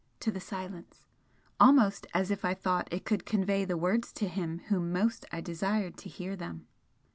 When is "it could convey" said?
2.91-3.65